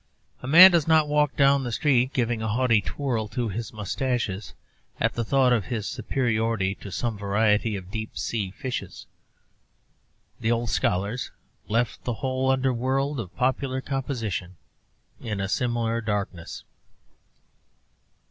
A 0.41 0.47
man 0.47 0.71
does 0.71 0.87
not 0.87 1.07
walk 1.07 1.37
down 1.37 1.63
the 1.63 1.71
street 1.71 2.11
giving 2.11 2.41
a 2.41 2.47
haughty 2.47 2.81
twirl 2.81 3.27
to 3.27 3.49
his 3.49 3.71
moustaches 3.71 4.55
at 4.99 5.13
the 5.13 5.23
thought 5.23 5.53
of 5.53 5.65
his 5.65 5.85
superiority 5.85 6.73
to 6.81 6.91
some 6.91 7.19
variety 7.19 7.75
of 7.75 7.91
deep 7.91 8.17
sea 8.17 8.49
fishes. 8.49 9.05
The 10.39 10.51
old 10.51 10.71
scholars 10.71 11.29
left 11.67 12.03
the 12.03 12.13
whole 12.15 12.49
under 12.49 12.73
world 12.73 13.19
of 13.19 13.35
popular 13.35 13.79
compositions 13.79 14.55
in 15.19 15.39
a 15.39 15.47
similar 15.47 16.01
darkness. 16.01 16.63